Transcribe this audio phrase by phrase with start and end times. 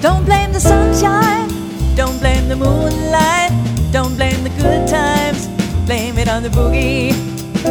[0.00, 1.48] Don't blame the sunshine.
[1.94, 3.52] Don't blame the moonlight.
[3.92, 5.48] Don't blame the good times.
[5.86, 7.12] Blame it on the boogie.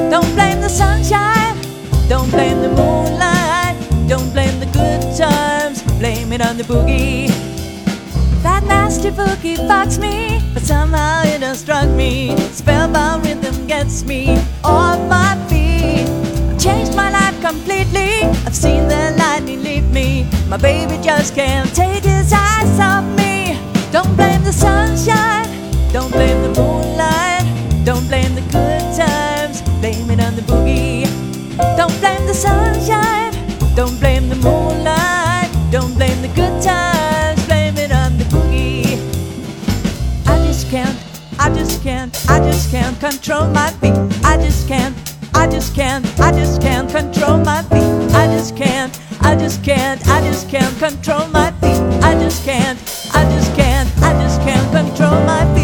[0.10, 1.56] Don't blame the sunshine.
[2.10, 3.76] Don't blame the moonlight.
[4.08, 5.84] Don't blame the good times.
[6.00, 7.28] Blame it on the boogie.
[8.42, 12.36] That nasty boogie bugs me, but somehow it has struck me.
[12.52, 15.55] Spellbound rhythm gets me on my feet.
[17.46, 18.24] Completely.
[18.48, 20.28] I've seen the lightning leave me.
[20.48, 23.60] My baby just can't take his eyes off me.
[23.92, 25.46] Don't blame the sunshine.
[25.94, 27.46] Don't blame the moonlight.
[27.86, 29.62] Don't blame the good times.
[29.80, 31.06] Blame it on the boogie.
[31.78, 33.32] Don't blame the sunshine.
[33.76, 35.52] Don't blame the moonlight.
[35.70, 37.46] Don't blame the good times.
[37.46, 38.98] Blame it on the boogie.
[40.26, 40.98] I just can't.
[41.38, 42.12] I just can't.
[42.28, 43.94] I just can't control my feet.
[44.24, 45.05] I just can't.
[45.36, 46.06] I just can't.
[46.20, 48.16] I just can't control my feet.
[48.16, 48.98] I just can't.
[49.22, 50.02] I just can't.
[50.08, 51.82] I just can't control my feet.
[52.04, 52.80] I just can't.
[53.14, 53.90] I just can't.
[54.02, 55.55] I just can't control my feet.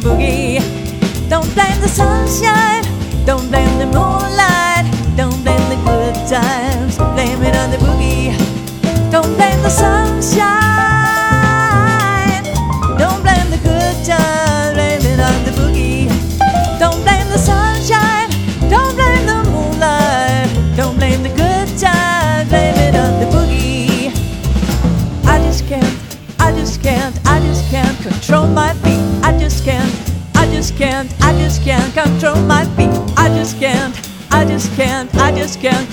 [0.00, 1.28] The boogie.
[1.28, 2.84] Don't blame the sunshine.
[3.26, 4.86] Don't blame the moonlight.
[5.14, 6.96] Don't blame the good times.
[6.96, 8.32] Blame it on the boogie.
[9.10, 10.40] Don't blame the sunshine.
[12.96, 14.74] Don't blame the good times.
[14.74, 16.08] Blame it on the boogie.
[16.78, 18.30] Don't blame the sunshine.
[18.70, 20.48] Don't blame the moonlight.
[20.76, 22.48] Don't blame the good times.
[22.48, 24.12] Blame it on the boogie.
[25.26, 26.16] I just can't.
[26.38, 27.18] I just can't.
[27.26, 28.72] I just can't control my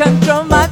[0.07, 0.66] I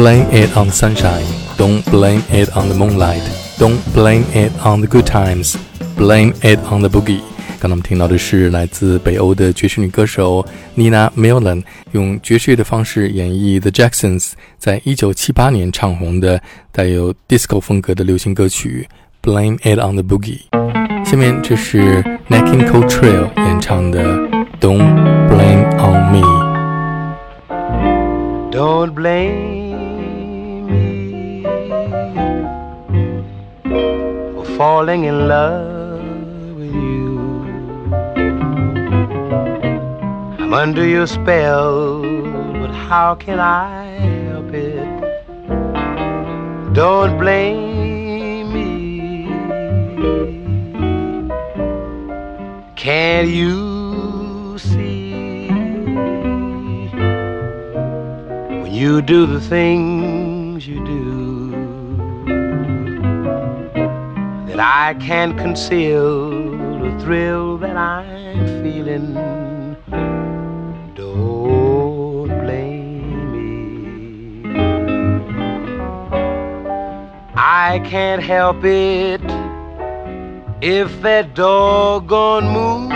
[0.00, 1.26] blame it on the sunshine.
[1.58, 3.20] Don't blame it on the moonlight.
[3.58, 5.58] Don't blame it on the good times.
[5.94, 7.20] Blame it on the boogie.
[7.60, 10.42] 刚才我们听到的是来自北欧的爵士女歌手
[10.74, 11.62] Nina Millen
[11.92, 16.40] 用爵士乐的方式演绎 The Jacksons 在一九七八年唱红的
[16.72, 18.88] 带有 disco 风格的流行歌曲
[19.30, 20.48] 《Blame It on the Boogie》。
[21.04, 24.02] 下面这是 Nacking Cole Trail 演唱的
[24.58, 24.78] 《Don't
[25.28, 26.22] Blame on Me》。
[28.50, 29.49] Don't blame
[34.60, 36.02] falling in love
[36.54, 37.42] with you.
[40.38, 43.84] I'm under your spell, but how can I
[44.26, 44.84] help it?
[46.74, 49.28] Don't blame me.
[52.76, 55.48] Can't you see?
[58.60, 59.99] when you do the things
[64.62, 66.30] I can't conceal
[66.82, 69.14] the thrill that I'm feeling.
[70.94, 74.52] Don't blame me.
[77.34, 79.22] I can't help it
[80.60, 82.89] if that doggone moon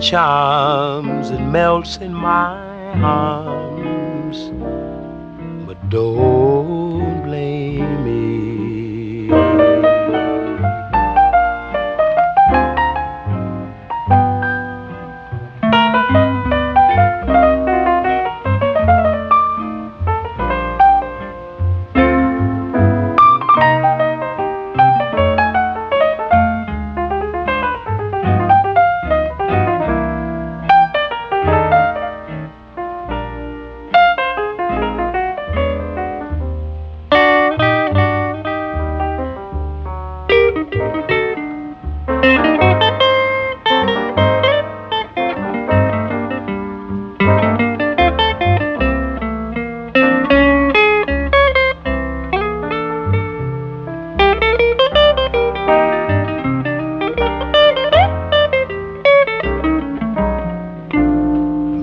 [0.00, 3.39] charms, it melts in my arms.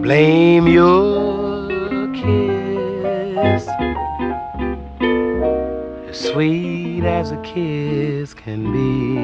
[0.08, 3.68] Blame your kiss,
[6.08, 9.18] as sweet as a kiss can be.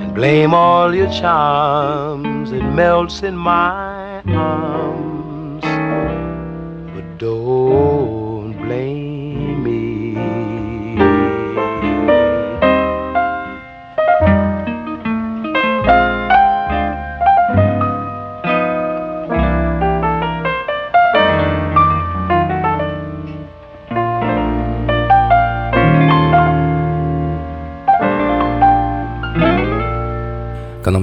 [0.00, 4.79] And blame all your charms, it melts in my arms.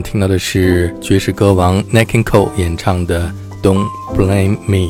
[0.10, 3.30] 听到的是爵士歌王 Nat King Cole 演唱的
[3.62, 4.88] 《Don't Blame Me》，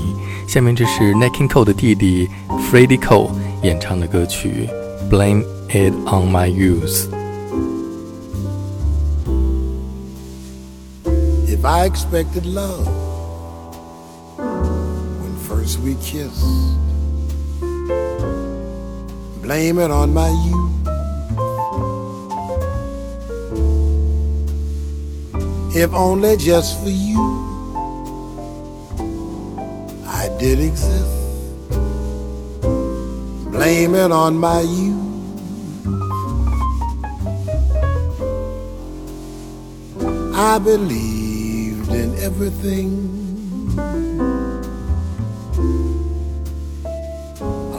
[0.48, 2.30] 下面这是 Nat King Cole 的弟弟
[2.70, 3.32] Freddy Cole
[3.64, 4.70] 演唱的歌曲
[5.10, 7.08] 《Blame It on My Youth》。
[11.48, 12.88] If I expected love
[14.38, 16.46] when first we kissed,
[19.42, 20.67] blame it on my youth.
[25.80, 27.22] If only just for you,
[30.08, 31.70] I did exist.
[33.52, 35.06] Blame it on my youth.
[40.34, 42.90] I believed in everything.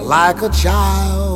[0.05, 1.28] Like a child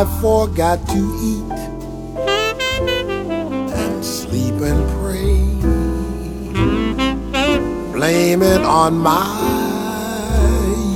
[0.00, 1.52] I forgot to eat
[3.76, 5.36] and sleep and pray,
[7.92, 9.26] blame it on my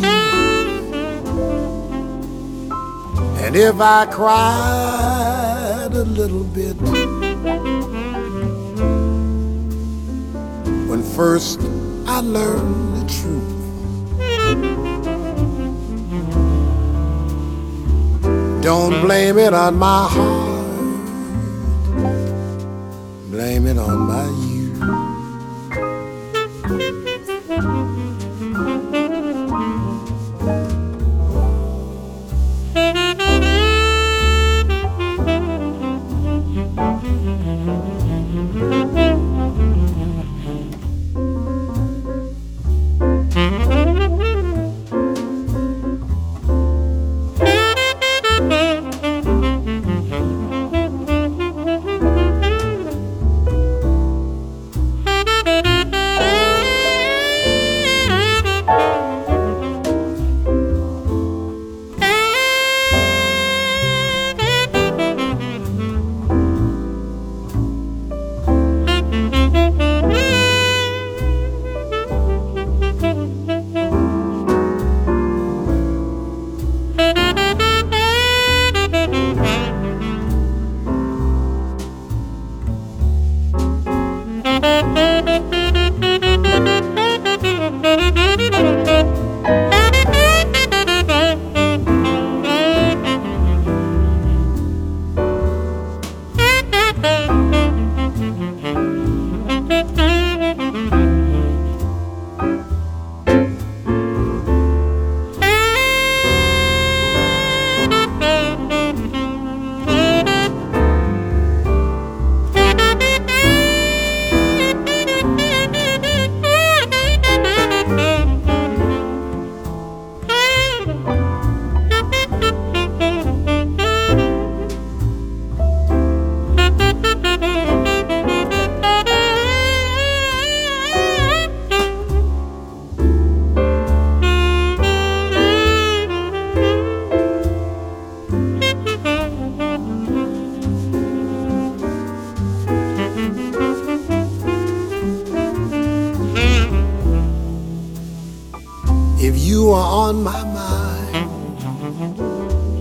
[0.01, 0.07] youth.
[3.45, 6.75] And if I cried a little bit
[10.89, 11.61] when first
[12.07, 13.54] I learned the truth,
[18.65, 21.03] don't blame it on my heart,
[23.31, 24.44] blame it on my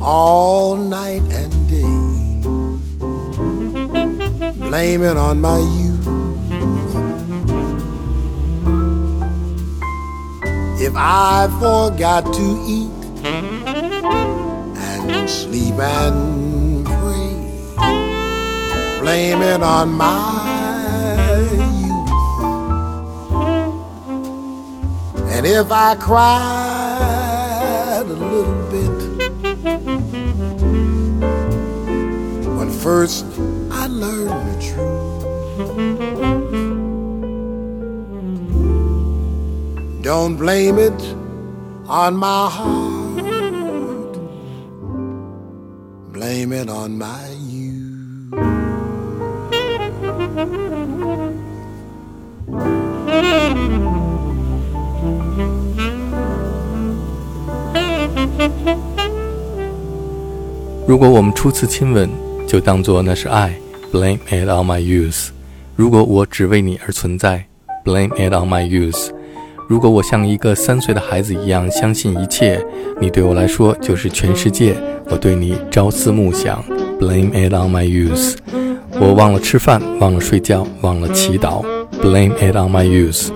[0.03, 2.41] all night and day,
[4.59, 6.05] blame it on my youth.
[10.81, 12.91] If I forgot to eat
[13.23, 17.37] and sleep and pray,
[18.99, 22.11] blame it on my youth.
[25.31, 26.72] And if I cried
[32.82, 33.24] first
[33.70, 35.22] I learned the truth,
[40.02, 41.14] don't blame it
[41.86, 43.22] on my heart,
[46.12, 47.68] blame it on my youth.
[50.30, 50.78] Thank
[60.88, 62.08] 如果我们初次亲吻，
[62.53, 63.51] 就当作那是爱
[63.91, 65.29] ，blame it on my youth。
[65.75, 67.43] 如果我只为你而存在
[67.83, 69.09] ，blame it on my youth。
[69.67, 72.63] 如果我像一个三岁的孩子一样相信一切，
[73.01, 76.63] 你对我来说就是全世界，我对你朝思暮想
[76.99, 78.35] ，blame it on my youth。
[79.01, 81.65] 我忘了吃饭，忘了睡觉，忘了祈祷
[82.03, 83.29] ，blame it on my youth。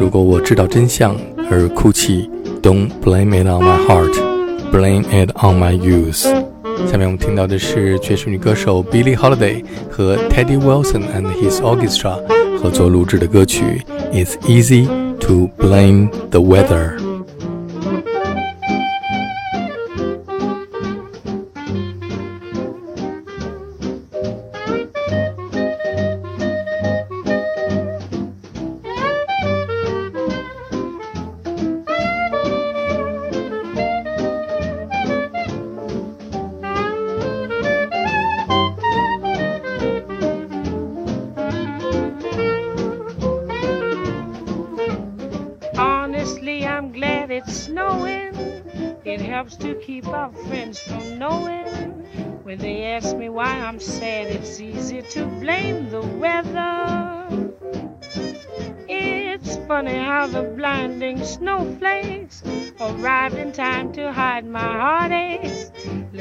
[0.00, 1.14] 如果我知道真相
[1.48, 2.28] 而哭泣
[2.60, 6.53] ，don't blame it on my heart，blame it on my youth。
[6.90, 12.18] 下面我们听到的是爵士女歌手 Billie Holiday 和 Teddy Wilson and His Orchestra
[12.58, 14.86] 合作录制的歌曲《It's Easy
[15.20, 16.98] to Blame the Weather》。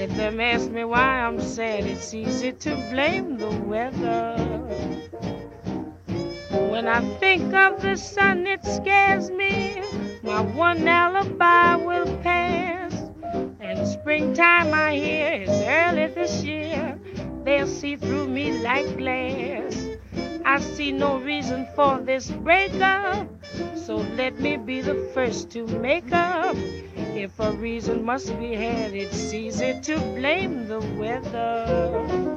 [0.04, 4.36] Let them ask me why I'm sad, it's easy to blame the weather.
[6.70, 9.82] When I think of the sun, it scares me.
[10.22, 12.94] My one alibi will pass.
[13.62, 17.00] And springtime, I hear, is early this year.
[17.46, 19.88] They'll see through me like glass.
[20.44, 23.26] I see no reason for this breakup.
[23.76, 26.58] So let me be the first to make up.
[27.16, 32.33] If a reason must be had, it's easy to blame the weather.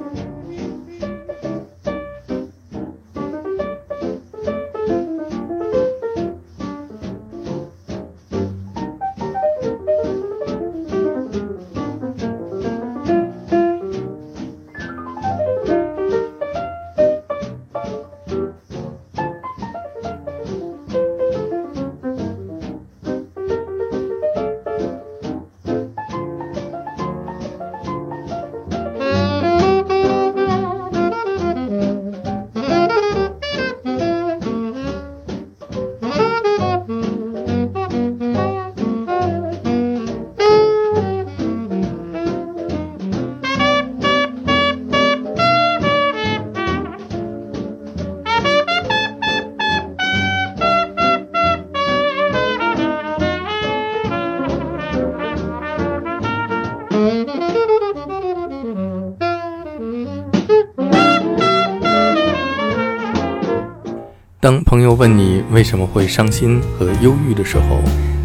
[64.87, 67.81] 友问你为什么会伤心和忧郁的时候，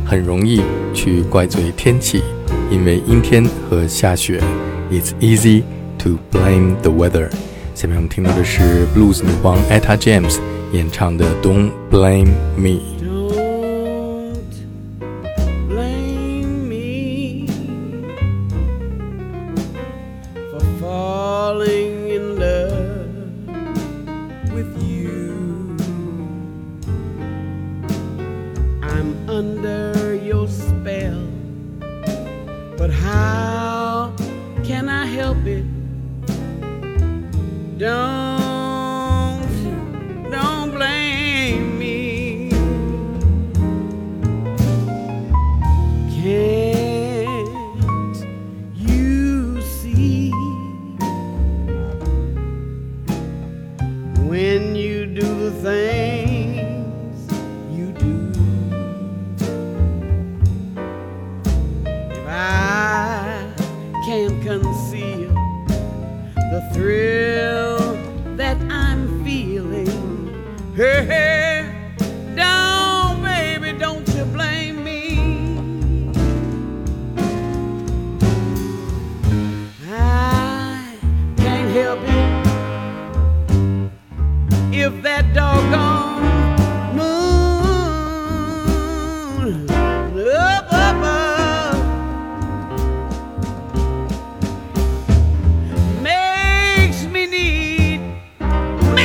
[0.06, 0.62] 很容易
[0.94, 2.22] 去怪罪天气，
[2.70, 4.40] 因为阴天和下雪。
[4.88, 5.64] It's easy
[5.98, 7.30] to blame the weather。
[7.74, 10.38] 下面我们听到的是 Blues 女王 Etta James
[10.72, 12.78] 演唱的《Don't Blame Me》。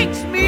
[0.08, 0.47] makes me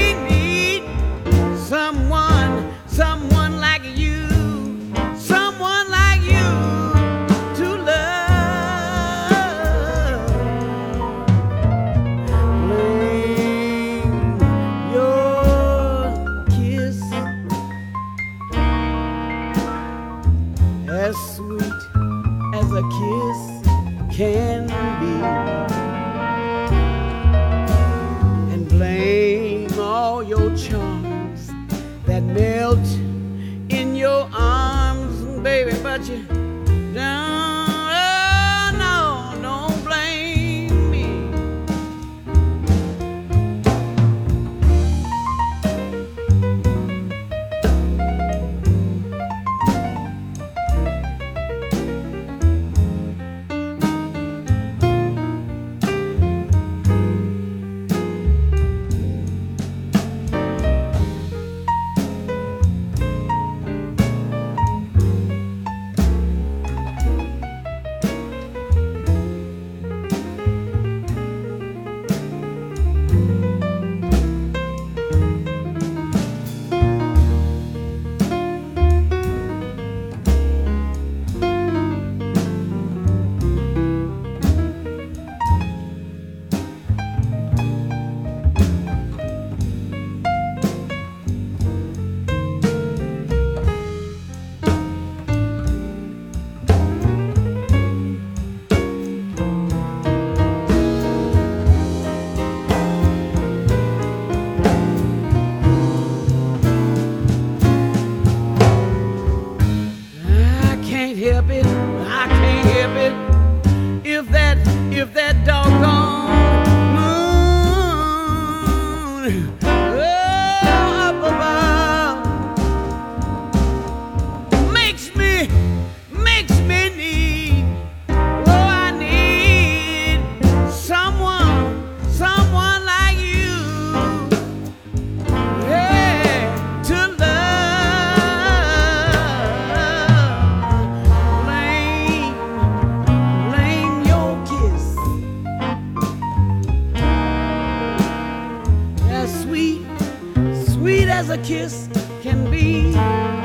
[151.20, 151.90] as a kiss
[152.22, 153.39] can be.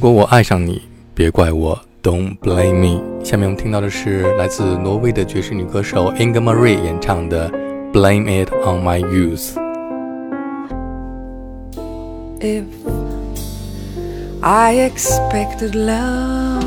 [0.00, 0.80] 果我爱上你，
[1.14, 3.02] 别怪我，Don't blame me。
[3.22, 7.50] 下面我们听到的是来自挪威的爵士女歌手 Inger Marie 演唱的
[7.92, 9.52] 《Blame It on My Youth》。
[12.40, 12.64] If
[14.40, 16.64] I expected love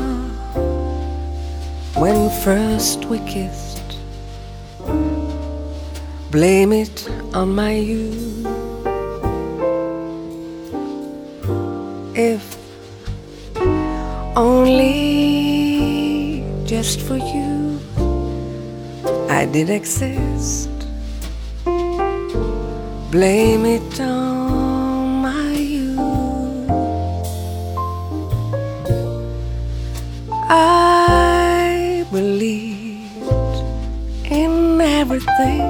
[1.96, 3.98] when first we kissed,
[6.30, 8.46] blame it on my youth.
[12.14, 12.38] If
[14.64, 17.78] only just for you
[19.28, 20.70] I did exist,
[23.10, 26.70] blame it on my youth.
[30.48, 33.56] I believed
[34.30, 35.66] in everything.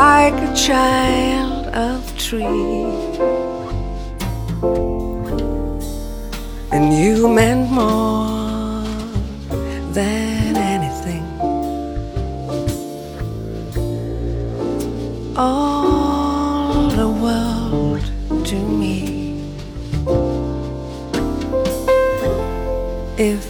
[0.00, 3.33] Like a child of tree,
[6.94, 8.84] you meant more
[9.92, 11.24] than anything.
[15.36, 18.04] All the world
[18.46, 19.42] to me.
[23.18, 23.44] If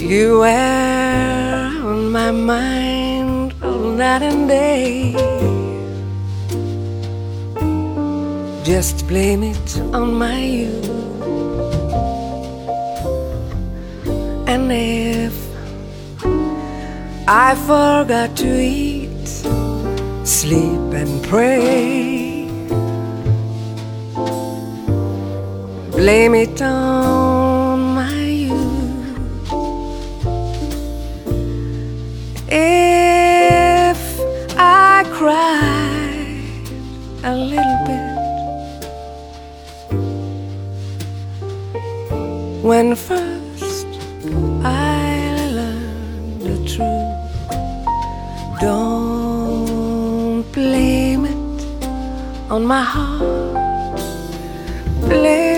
[0.00, 5.12] you were on my mind all night and day,
[8.62, 10.89] just blame it on my youth.
[14.72, 15.34] If
[17.26, 19.26] I forgot to eat,
[20.24, 22.46] sleep, and pray,
[25.90, 29.18] blame it on my youth.
[32.48, 33.98] If
[34.56, 36.68] I cried
[37.24, 38.10] a little bit
[42.62, 43.39] when first
[48.60, 51.36] don't blame it
[52.50, 53.22] on my heart.
[55.08, 55.49] Blame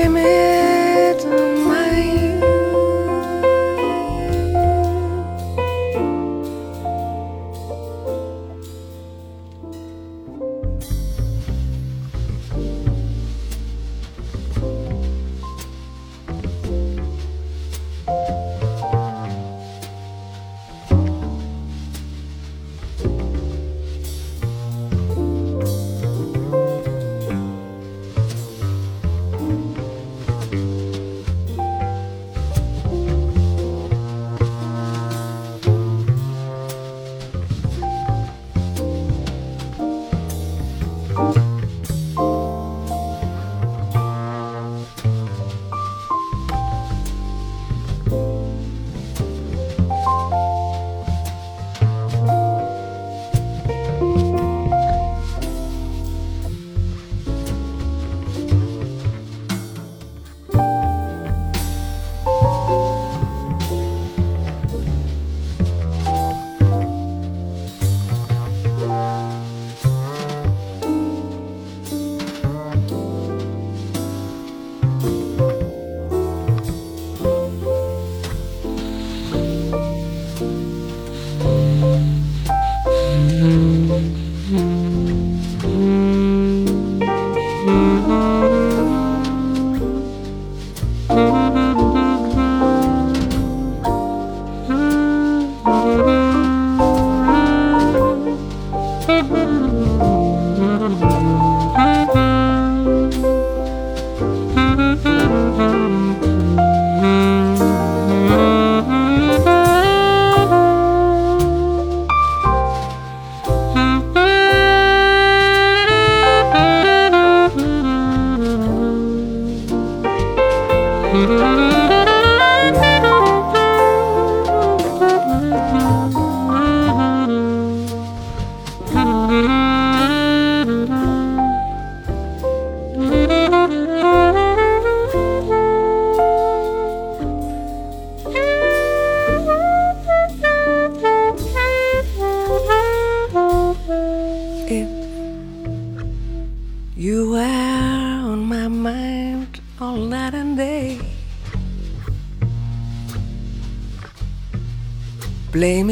[121.22, 121.81] If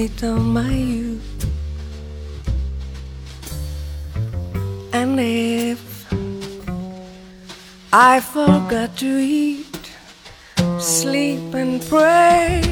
[0.01, 1.45] it on my youth.
[4.93, 5.83] And if
[7.93, 9.93] I forgot to eat,
[10.79, 12.63] sleep, and pray.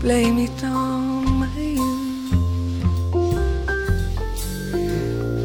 [0.00, 2.32] Blame it on my youth.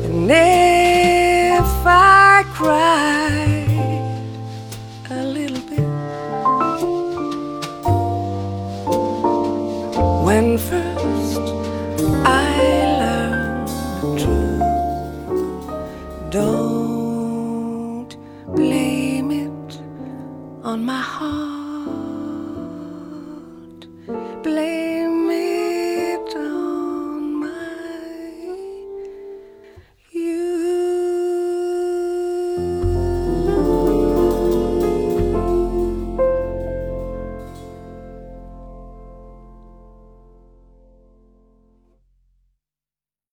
[0.07, 3.24] And if I cried